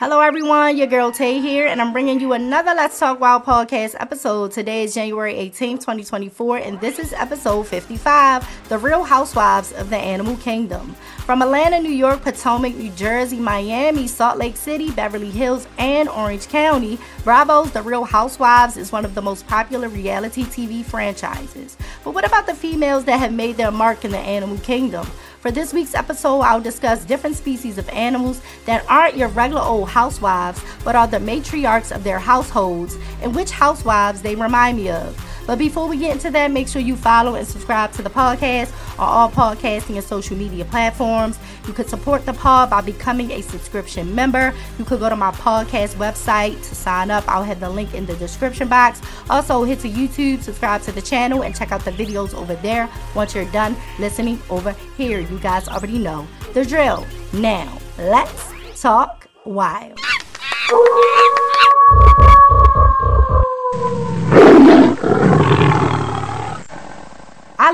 [0.00, 0.78] Hello, everyone.
[0.78, 4.50] Your girl Tay here, and I'm bringing you another Let's Talk Wild podcast episode.
[4.50, 9.98] Today is January 18th, 2024, and this is episode 55 The Real Housewives of the
[9.98, 10.96] Animal Kingdom.
[11.26, 16.48] From Atlanta, New York, Potomac, New Jersey, Miami, Salt Lake City, Beverly Hills, and Orange
[16.48, 21.76] County, Bravo's The Real Housewives is one of the most popular reality TV franchises.
[22.04, 25.06] But what about the females that have made their mark in the animal kingdom?
[25.40, 29.88] For this week's episode, I'll discuss different species of animals that aren't your regular old
[29.88, 35.16] housewives, but are the matriarchs of their households and which housewives they remind me of.
[35.46, 38.72] But before we get into that, make sure you follow and subscribe to the podcast
[38.98, 41.38] on all podcasting and social media platforms.
[41.66, 44.54] You could support the pod by becoming a subscription member.
[44.78, 47.24] You could go to my podcast website to sign up.
[47.28, 49.00] I'll have the link in the description box.
[49.28, 52.88] Also, hit to YouTube, subscribe to the channel, and check out the videos over there
[53.14, 55.20] once you're done listening over here.
[55.20, 57.06] You guys already know the drill.
[57.32, 59.98] Now, let's talk wild.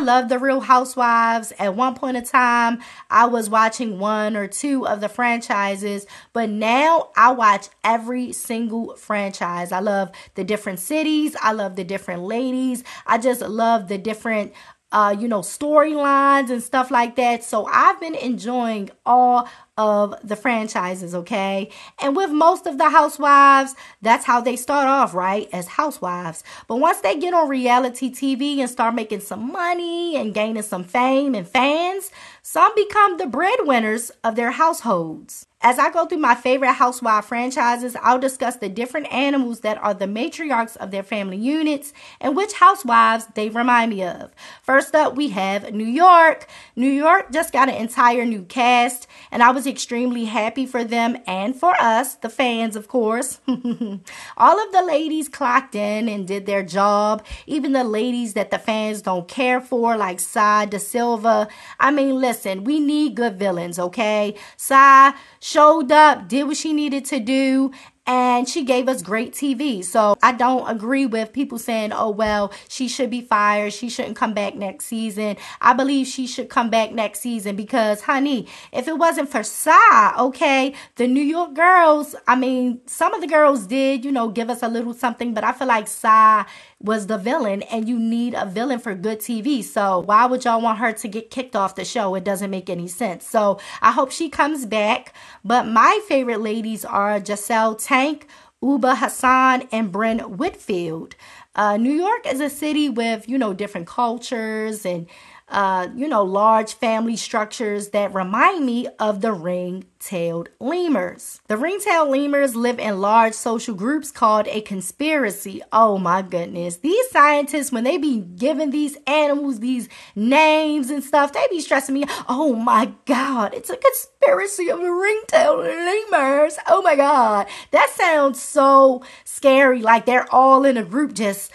[0.07, 1.53] Love the Real Housewives.
[1.59, 2.79] At one point in time,
[3.11, 8.97] I was watching one or two of the franchises, but now I watch every single
[8.97, 9.73] franchise.
[9.73, 11.37] I love the different cities.
[11.43, 12.85] I love the different ladies.
[13.07, 14.55] I just love the different
[14.93, 17.43] uh, you know, storylines and stuff like that.
[17.43, 21.71] So I've been enjoying all of the franchises, okay?
[22.01, 25.49] And with most of the housewives, that's how they start off, right?
[25.53, 26.43] As housewives.
[26.67, 30.85] But once they get on reality TV and start making some money and gaining some
[30.85, 32.11] fame and fans,
[32.43, 35.47] some become the breadwinners of their households.
[35.63, 39.95] As I go through my favorite housewife franchises, I'll discuss the different animals that are
[39.95, 44.31] the matriarchs of their family units and which housewives they remind me of.
[44.63, 46.47] First up, we have New York.
[46.77, 51.17] New York just got an entire new cast, and I was extremely happy for them
[51.27, 53.41] and for us, the fans, of course.
[53.49, 58.59] All of the ladies clocked in and did their job, even the ladies that the
[58.59, 61.49] fans don't care for, like Sai De Silva.
[61.81, 64.35] I mean, listen, we need good villains, okay?
[64.57, 67.73] Sai showed up, did what she needed to do,
[68.07, 69.85] and she gave us great TV.
[69.85, 73.73] So I don't agree with people saying, oh, well, she should be fired.
[73.73, 75.37] She shouldn't come back next season.
[75.61, 80.15] I believe she should come back next season because, honey, if it wasn't for Sai,
[80.19, 84.51] okay, the New York girls, I mean, some of the girls did, you know, give
[84.51, 86.47] us a little something, but I feel like Sai
[86.81, 89.65] was the villain and you need a villain for good TV.
[89.65, 92.15] So why would y'all want her to get kicked off the show?
[92.15, 93.27] It doesn't make any sense.
[93.27, 95.15] So I hope she comes back.
[95.45, 98.25] But my favorite ladies are Jessel Taank,
[98.63, 101.15] Ubah Hassan, and Brynn Whitfield.
[101.55, 105.07] Uh, New York is a city with, you know, different cultures and
[105.49, 111.41] uh, you know, large family structures that remind me of the ring-tailed lemurs.
[111.47, 115.63] The ring-tailed lemurs live in large social groups called a conspiracy.
[115.73, 116.79] Oh my goodness.
[116.79, 121.95] These scientists, when they be giving these animals these names and stuff, they be stressing
[121.95, 122.05] me.
[122.29, 126.59] Oh my God, it's a conspiracy of the ring-tailed lemurs.
[126.67, 127.47] Oh my God.
[127.71, 129.81] That sounds so scary.
[129.81, 131.53] Like they're all in a group just,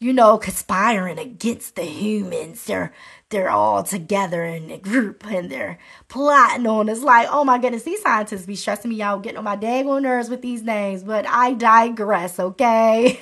[0.00, 2.64] you know, conspiring against the humans.
[2.64, 2.92] They're
[3.30, 5.78] they're all together in a group and they're
[6.08, 6.88] plotting on.
[6.88, 10.02] It's like, oh my goodness, these scientists be stressing me out, getting on my daggone
[10.02, 11.02] nerves with these names.
[11.02, 13.20] But I digress, okay?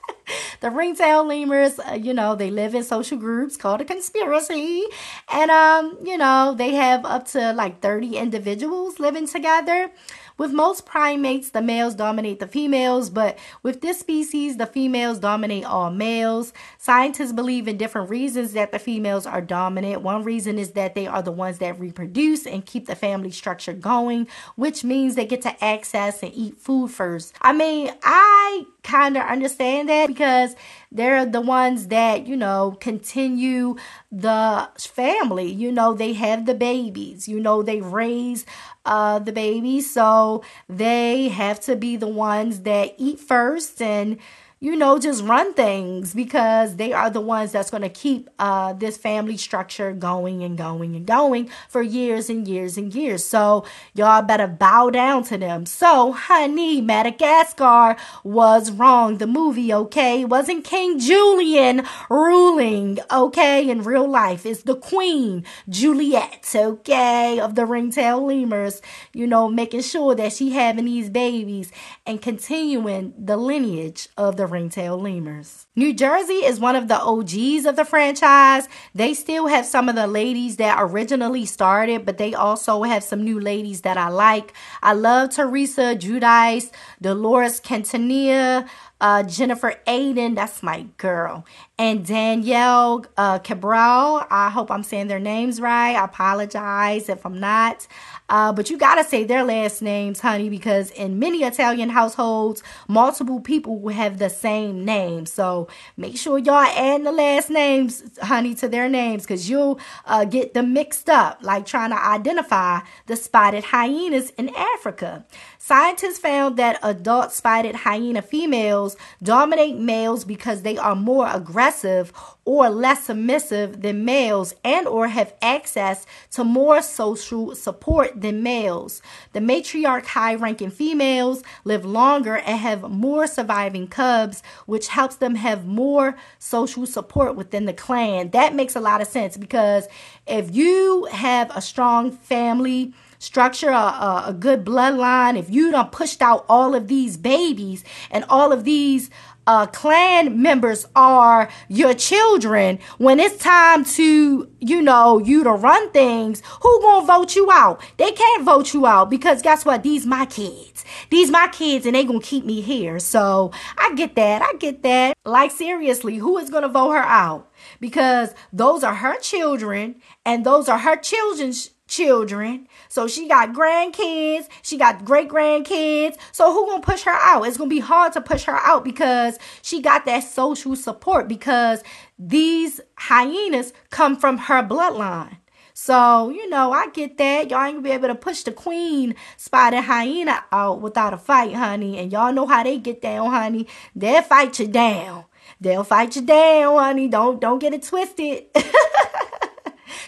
[0.60, 4.84] the ringtail lemurs, uh, you know, they live in social groups called a conspiracy.
[5.30, 9.90] And, um, you know, they have up to like 30 individuals living together.
[10.36, 15.64] With most primates, the males dominate the females, but with this species, the females dominate
[15.64, 16.52] all males.
[16.76, 20.02] Scientists believe in different reasons that the females are dominant.
[20.02, 23.72] One reason is that they are the ones that reproduce and keep the family structure
[23.72, 27.32] going, which means they get to access and eat food first.
[27.40, 30.56] I mean, I kind of understand that because
[30.94, 33.76] they're the ones that, you know, continue
[34.12, 35.50] the family.
[35.50, 38.46] You know, they have the babies, you know, they raise
[38.86, 39.92] uh, the babies.
[39.92, 44.18] So they have to be the ones that eat first and
[44.64, 48.72] you know, just run things because they are the ones that's going to keep uh,
[48.72, 53.22] this family structure going and going and going for years and years and years.
[53.22, 55.66] So y'all better bow down to them.
[55.66, 59.18] So, honey, Madagascar was wrong.
[59.18, 64.46] The movie, okay, wasn't King Julien ruling, okay, in real life.
[64.46, 68.80] It's the Queen Juliet, okay, of the ringtail lemurs.
[69.12, 71.70] You know, making sure that she having these babies
[72.06, 75.66] and continuing the lineage of the ringtail lemurs.
[75.76, 78.68] New Jersey is one of the OGs of the franchise.
[78.94, 83.22] They still have some of the ladies that originally started, but they also have some
[83.24, 84.54] new ladies that I like.
[84.82, 86.70] I love Teresa Giudice,
[87.02, 88.68] Dolores Quintanilla,
[89.00, 91.44] uh, Jennifer Aydin, that's my girl,
[91.78, 94.26] and Danielle uh, Cabral.
[94.30, 95.94] I hope I'm saying their names right.
[95.96, 97.86] I apologize if I'm not.
[98.28, 103.40] Uh, but you gotta say their last names, honey, because in many Italian households, multiple
[103.40, 105.26] people will have the same name.
[105.26, 110.24] So make sure y'all add the last names, honey, to their names, because you'll uh,
[110.24, 115.26] get them mixed up, like trying to identify the spotted hyenas in Africa.
[115.58, 118.83] Scientists found that adult spotted hyena females
[119.22, 122.12] dominate males because they are more aggressive
[122.44, 129.00] or less submissive than males and or have access to more social support than males.
[129.32, 135.66] The matriarch high-ranking females live longer and have more surviving cubs, which helps them have
[135.66, 138.30] more social support within the clan.
[138.30, 139.88] That makes a lot of sense because
[140.26, 145.92] if you have a strong family, structure, a, a, a good bloodline, if you don't
[145.92, 149.10] pushed out all of these babies and all of these
[149.46, 155.90] uh, clan members are your children, when it's time to, you know, you to run
[155.90, 157.82] things, who gonna vote you out?
[157.98, 159.82] They can't vote you out because guess what?
[159.82, 160.84] These my kids.
[161.10, 162.98] These my kids and they gonna keep me here.
[162.98, 164.42] So I get that.
[164.42, 165.16] I get that.
[165.24, 167.50] Like seriously, who is gonna vote her out?
[167.80, 172.68] Because those are her children and those are her children's children.
[172.88, 176.16] So she got grandkids, she got great grandkids.
[176.32, 177.44] So who gonna push her out?
[177.44, 181.82] It's gonna be hard to push her out because she got that social support because
[182.18, 185.38] these hyenas come from her bloodline.
[185.76, 187.50] So, you know, I get that.
[187.50, 191.52] Y'all ain't gonna be able to push the queen spotted hyena out without a fight,
[191.54, 191.98] honey.
[191.98, 193.66] And y'all know how they get down, honey.
[193.94, 195.24] They'll fight you down.
[195.60, 197.08] They'll fight you down, honey.
[197.08, 198.46] Don't don't get it twisted.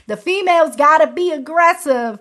[0.07, 2.19] The females gotta be aggressive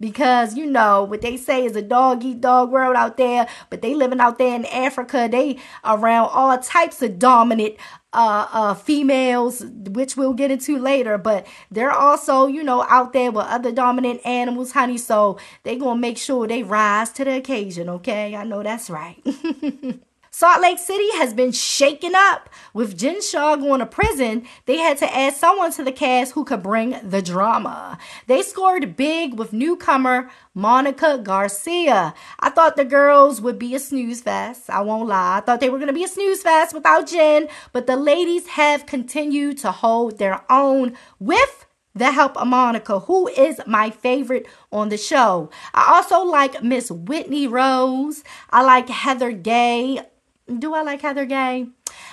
[0.00, 3.80] because you know what they say is a dog eat dog world out there but
[3.80, 7.74] they living out there in africa they around all types of dominant
[8.12, 13.30] uh, uh, females which we'll get into later but they're also you know out there
[13.30, 17.88] with other dominant animals honey so they gonna make sure they rise to the occasion
[17.88, 18.36] okay?
[18.36, 19.22] I know that's right
[20.36, 22.50] Salt Lake City has been shaken up.
[22.72, 26.44] With Jen Shah going to prison, they had to add someone to the cast who
[26.44, 27.98] could bring the drama.
[28.26, 32.14] They scored big with newcomer Monica Garcia.
[32.40, 34.68] I thought the girls would be a snooze fest.
[34.68, 35.36] I won't lie.
[35.36, 38.48] I thought they were going to be a snooze fest without Jen, but the ladies
[38.48, 41.64] have continued to hold their own with
[41.94, 45.48] the help of Monica, who is my favorite on the show.
[45.72, 48.24] I also like Miss Whitney Rose.
[48.50, 50.00] I like Heather Gay.
[50.46, 51.68] Do I like Heather Gay?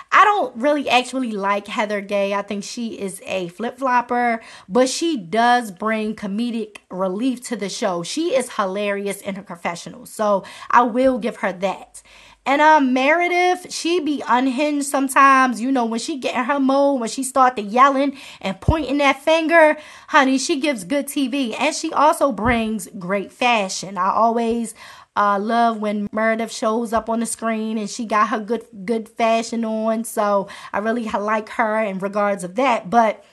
[0.09, 2.33] I don't really actually like Heather Gay.
[2.33, 7.67] I think she is a flip flopper, but she does bring comedic relief to the
[7.67, 8.03] show.
[8.03, 12.01] She is hilarious in her confessional, so I will give her that.
[12.45, 15.61] And um Meredith, she be unhinged sometimes.
[15.61, 18.97] You know, when she get in her mode, when she start to yelling and pointing
[18.97, 19.77] that finger,
[20.07, 21.55] honey, she gives good TV.
[21.59, 23.97] And she also brings great fashion.
[23.97, 24.73] I always
[25.15, 29.09] uh, love when Meredith shows up on the screen and she got her good good
[29.09, 30.03] fashion on.
[30.03, 32.89] So I really like her in regards of that.
[32.89, 33.23] But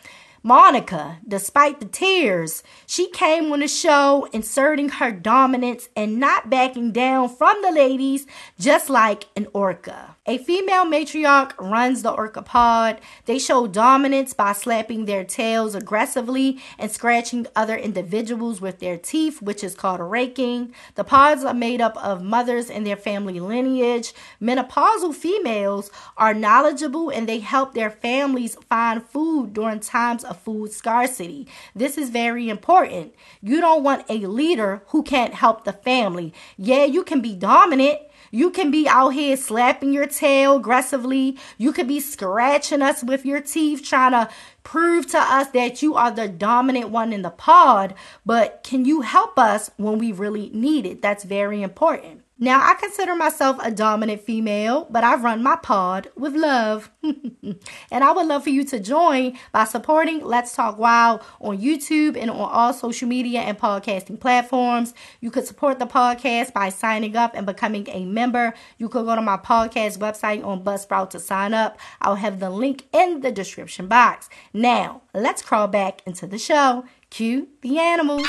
[0.43, 6.93] Monica, despite the tears, she came on the show inserting her dominance and not backing
[6.93, 8.27] down from the ladies,
[8.59, 10.17] just like an orca.
[10.29, 13.01] A female matriarch runs the orca pod.
[13.25, 19.41] They show dominance by slapping their tails aggressively and scratching other individuals with their teeth,
[19.41, 20.75] which is called raking.
[20.97, 24.13] The pods are made up of mothers and their family lineage.
[24.39, 30.73] Menopausal females are knowledgeable and they help their families find food during times of food
[30.73, 31.49] scarcity.
[31.75, 33.15] This is very important.
[33.41, 36.35] You don't want a leader who can't help the family.
[36.59, 41.39] Yeah, you can be dominant you can be out here slapping your tail aggressively.
[41.57, 44.29] You could be scratching us with your teeth, trying to
[44.63, 47.95] prove to us that you are the dominant one in the pod.
[48.27, 51.03] But can you help us when we really need it?
[51.03, 52.23] That's very important.
[52.41, 56.89] Now, I consider myself a dominant female, but I run my pod with love.
[57.03, 57.59] and
[58.05, 62.31] I would love for you to join by supporting Let's Talk Wild on YouTube and
[62.31, 64.95] on all social media and podcasting platforms.
[65.21, 68.55] You could support the podcast by signing up and becoming a member.
[68.79, 71.77] You could go to my podcast website on Buzzsprout to sign up.
[72.01, 74.29] I'll have the link in the description box.
[74.53, 76.85] Now, let's crawl back into the show.
[77.11, 78.29] Cue the animals.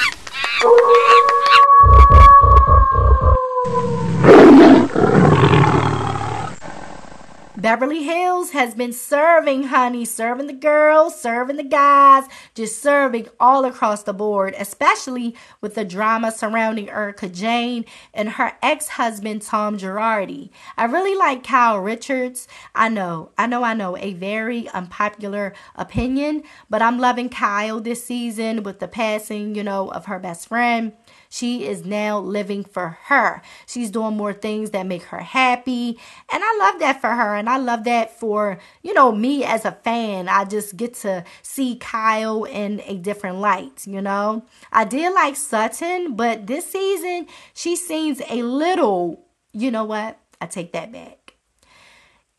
[7.59, 12.23] Beverly Hills has been serving, honey, serving the girls, serving the guys,
[12.55, 18.53] just serving all across the board, especially with the drama surrounding Erika Jayne and her
[18.63, 20.51] ex husband, Tom Girardi.
[20.77, 22.47] I really like Kyle Richards.
[22.73, 28.05] I know, I know, I know, a very unpopular opinion, but I'm loving Kyle this
[28.05, 30.93] season with the passing, you know, of her best friend.
[31.29, 33.43] She is now living for her.
[33.67, 35.99] She's doing more things that make her happy.
[36.31, 37.35] And I love that for her.
[37.35, 40.27] And I love that for, you know, me as a fan.
[40.27, 44.43] I just get to see Kyle in a different light, you know.
[44.71, 50.17] I did like Sutton, but this season she seems a little, you know what?
[50.41, 51.35] I take that back.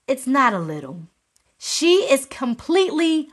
[0.08, 1.02] It's not a little.
[1.58, 3.28] She is completely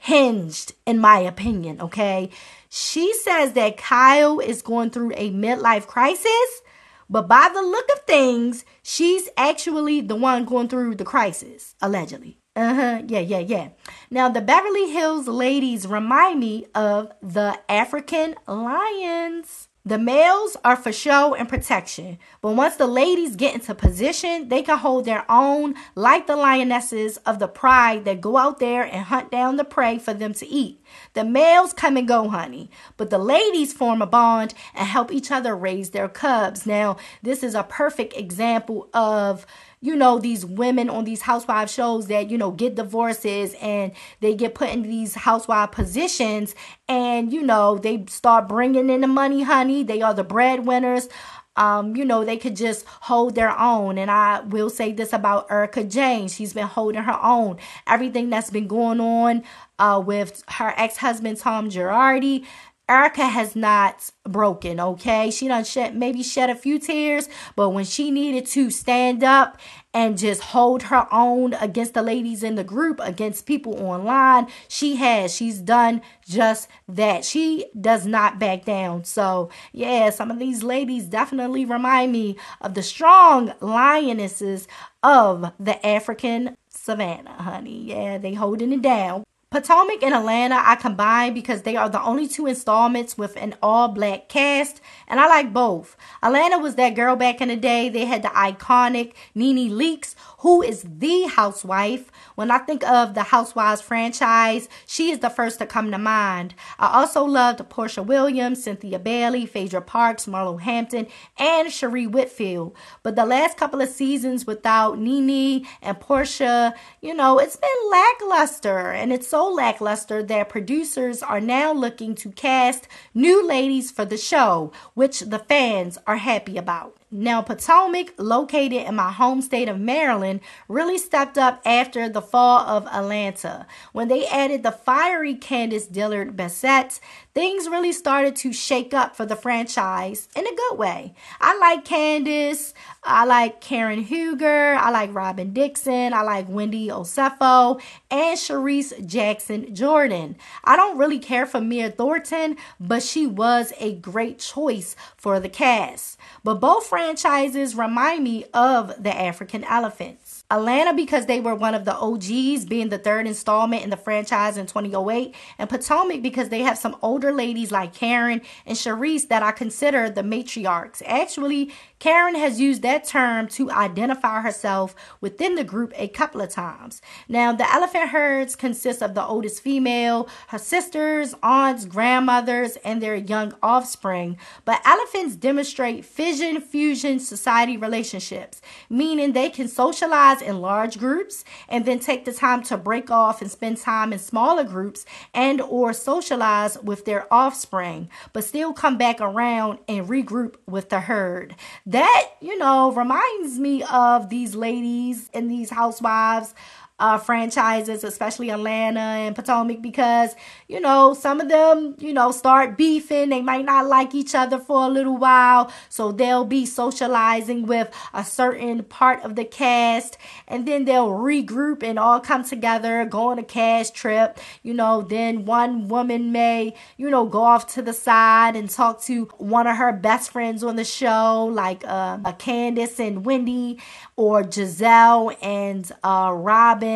[0.00, 2.30] unhinged, in my opinion, okay?
[2.68, 6.62] She says that Kyle is going through a midlife crisis,
[7.08, 12.38] but by the look of things, she's actually the one going through the crisis, allegedly.
[12.54, 13.02] Uh huh.
[13.06, 13.68] Yeah, yeah, yeah.
[14.10, 19.67] Now, the Beverly Hills ladies remind me of the African lions.
[19.88, 24.62] The males are for show and protection, but once the ladies get into position, they
[24.62, 29.06] can hold their own like the lionesses of the pride that go out there and
[29.06, 30.78] hunt down the prey for them to eat.
[31.14, 35.30] The males come and go, honey, but the ladies form a bond and help each
[35.30, 36.66] other raise their cubs.
[36.66, 39.46] Now, this is a perfect example of
[39.80, 44.34] you know, these women on these housewife shows that, you know, get divorces and they
[44.34, 46.54] get put in these housewife positions
[46.88, 49.84] and, you know, they start bringing in the money, honey.
[49.84, 51.08] They are the breadwinners.
[51.58, 53.98] Um, you know, they could just hold their own.
[53.98, 56.28] And I will say this about Erika Jayne.
[56.28, 57.58] She's been holding her own.
[57.86, 59.42] Everything that's been going on
[59.78, 62.46] uh, with her ex husband, Tom Girardi,
[62.88, 65.30] Erika has not broken, okay?
[65.30, 69.58] She done shed maybe shed a few tears, but when she needed to stand up
[69.92, 74.96] and just hold her own against the ladies in the group, against people online, she
[74.96, 75.34] has.
[75.34, 77.24] She's done just that.
[77.24, 79.04] She does not back down.
[79.04, 84.66] So, yeah, some of these ladies definitely remind me of the strong lionesses
[85.02, 87.84] of the African savannah, honey.
[87.84, 89.24] Yeah, they holding it down.
[89.50, 93.88] Potomac and Atlanta I combine because they are the only two installments with an all
[93.88, 95.96] black cast, and I like both.
[96.22, 97.88] Atlanta was that girl back in the day.
[97.88, 102.12] They had the iconic NeNe Leakes, who is the housewife.
[102.34, 106.54] When I think of the Housewives franchise, she is the first to come to mind.
[106.78, 111.06] I also loved Porsha Williams, Cynthia Bailey, Phaedra Parks, Marlo Hampton,
[111.38, 112.76] and Sheree Whitfield.
[113.02, 118.90] But the last couple of seasons without NeNe and Porsha, you know, it's been lackluster,
[118.92, 124.04] and it's so so lackluster that producers are now looking to cast new ladies for
[124.04, 126.96] the show, which the fans are happy about.
[127.10, 132.60] Now, Potomac, located in my home state of Maryland, really stepped up after the fall
[132.60, 133.66] of Atlanta.
[133.92, 137.00] When they added the fiery Candiace Dillard Bessette,
[137.32, 141.14] things really started to shake up for the franchise in a good way.
[141.40, 147.80] I like Candiace, I like Karen Huger, I like Robyn Dixon, I like Wendy Osefo,
[148.10, 150.36] and Charisse Jackson Jordan.
[150.62, 155.48] I don't really care for Mia Thornton, but she was a great choice for the
[155.48, 156.18] cast.
[156.44, 160.42] But both franchises remind me of the African elephants.
[160.50, 164.56] Atlanta because they were one of the OGs, being the third installment in the franchise
[164.56, 169.44] in 2008, and Potomac because they have some older ladies like Karen and Charisse that
[169.44, 171.00] I consider the matriarchs.
[171.06, 176.48] Actually, Karen has used that term to identify herself within the group a couple of
[176.48, 177.02] times.
[177.28, 183.16] Now, the elephant herds consist of the oldest female, her sisters, aunts, grandmothers, and their
[183.16, 184.36] young offspring.
[184.64, 191.84] But elephants demonstrate fission fusion society relationships, meaning they can socialize in large groups and
[191.84, 195.92] then take the time to break off and spend time in smaller groups and or
[195.92, 201.56] socialize with their offspring, but still come back around and regroup with the herd
[201.88, 206.54] that, you know, reminds me of these ladies and these housewives
[206.98, 210.34] uh, franchises, especially Atlanta and Potomac, because,
[210.66, 213.28] you know, some of them, you know, start beefing.
[213.28, 215.70] They might not like each other for a little while.
[215.88, 221.82] So they'll be socializing with a certain part of the cast and then they'll regroup
[221.82, 224.38] and all come together, go on a cast trip.
[224.64, 229.00] You know, then one woman may, you know, go off to the side and talk
[229.02, 233.78] to one of her best friends on the show, like uh, Candiace and Wendy
[234.16, 236.87] or Gizelle and uh, Robyn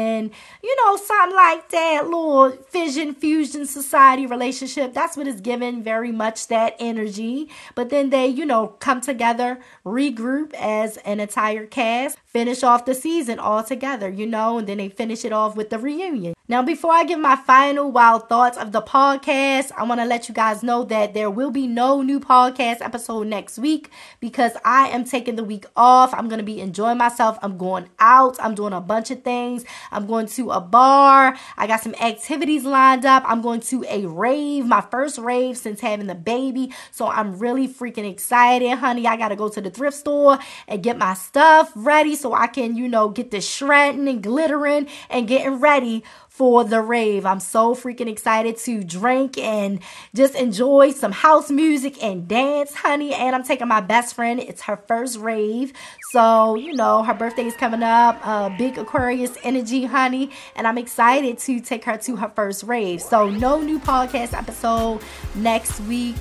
[0.63, 4.95] you know, something like that, little fission, fusion society relationship.
[4.95, 7.49] That's what is given, very much that energy.
[7.75, 12.95] But then they, you know, come together, regroup as an entire cast, finish off the
[12.95, 16.35] season all together, you know, and then they finish it off with the reunion.
[16.53, 20.29] Now, before I give my final wild thoughts of the podcast, I want to let
[20.29, 23.89] you guys know that there will be no new podcast episode next week
[24.21, 26.13] because I am taking the week off.
[26.13, 27.39] I'm going to be enjoying myself.
[27.41, 28.37] I'm going out.
[28.39, 29.65] I'm doing a bunch of things.
[29.91, 31.39] I'm going to a bar.
[31.57, 33.23] I got some activities lined up.
[33.27, 36.71] I'm going to a rave, my first rave since having the baby.
[36.91, 39.07] So I'm really freaking excited, honey.
[39.07, 42.47] I got to go to the thrift store and get my stuff ready so I
[42.47, 46.05] can, you know, get the shredding and glittering and getting ready
[46.43, 47.25] for the rave.
[47.25, 49.79] I'm so freaking excited to drink and
[50.13, 53.15] just enjoy some house music and dance, honey.
[53.15, 54.41] And I'm taking my best friend.
[54.41, 55.73] It's her first rave.
[56.11, 58.19] So, you know, her birthday is coming up.
[58.27, 60.33] Uh, big Aquarius energy, honey.
[60.57, 63.01] And I'm excited to take her to her first rave.
[63.01, 65.01] So, no new podcast episode
[65.37, 66.17] next week.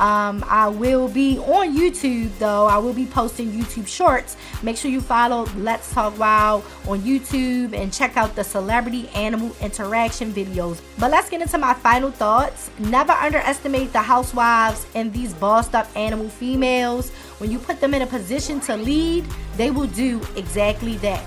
[0.00, 2.66] Um, I will be on YouTube though.
[2.66, 4.36] I will be posting YouTube shorts.
[4.62, 9.54] Make sure you follow Let's Talk Wild on YouTube and check out the celebrity animal
[9.60, 10.80] interaction videos.
[10.98, 12.70] But let's get into my final thoughts.
[12.78, 17.10] Never underestimate the housewives and these bossed up animal females.
[17.38, 19.24] When you put them in a position to lead,
[19.56, 21.24] they will do exactly that.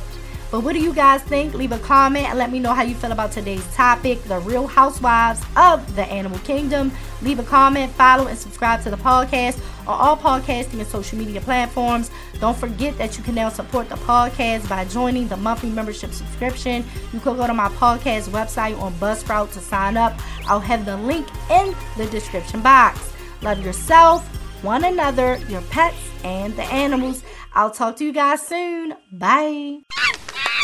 [0.55, 1.53] But what do you guys think?
[1.53, 4.67] Leave a comment and let me know how you feel about today's topic, the real
[4.67, 6.93] housewives of the animal kingdom.
[7.21, 11.41] Leave a comment, follow, and subscribe to the podcast on all podcasting and social media
[11.41, 12.09] platforms.
[12.39, 16.85] Don't forget that you can now support the podcast by joining the monthly membership subscription.
[17.11, 20.17] You can go to my podcast website on Buzzsprout to sign up.
[20.47, 23.11] I'll have the link in the description box.
[23.41, 24.25] Love yourself,
[24.63, 27.25] one another, your pets, and the animals.
[27.53, 28.93] I'll talk to you guys soon.
[29.11, 29.79] Bye.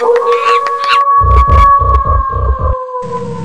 [0.01, 0.17] Thank
[3.23, 3.40] you.